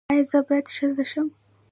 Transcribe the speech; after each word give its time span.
ایا 0.11 0.23
زه 0.29 0.39
باید 0.47 0.67
ښځه 0.75 1.03
شم؟ 1.11 1.27